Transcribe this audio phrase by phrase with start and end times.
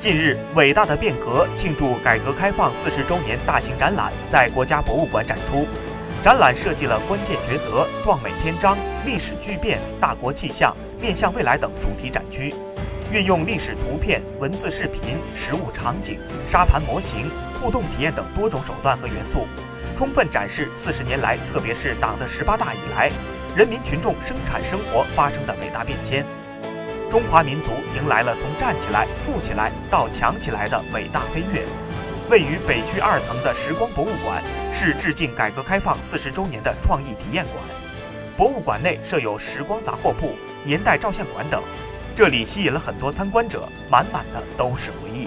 [0.00, 5.68] 近日，伟大的变革庆祝改革开放四十周年大型展览在国家博物馆展出。
[6.22, 12.54] 展览设计了关键抉择、壮美篇章、历史巨变、大国气象、面向未来等主题展区，
[13.12, 17.30] 运用历史图片、文字、视频、实物场景、沙盘模型、
[17.60, 19.46] 互动体验等多种手段和元素，
[19.94, 23.10] 充分展示四十年来，特别是党的十八大以来，
[23.54, 26.24] 人民群众生产生活发生的伟大变迁。
[27.10, 31.64] 中华民族迎来了从站起来、富起来到强起来的伟大飞跃。
[32.30, 34.40] 位于北区二层的时光博物馆
[34.72, 37.56] 是致敬改革开放四十周年的创意体验馆。
[38.36, 41.60] 博物馆内设有时光杂货铺、年代照相馆等，
[42.14, 45.26] 这里吸引了很多参观者，满满的都是回忆。